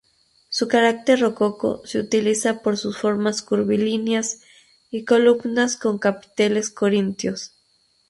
[0.49, 4.41] Su caracter rococó se caracteriza por sus formas curvilíneas
[4.89, 7.53] y columnas con capiteles corintios.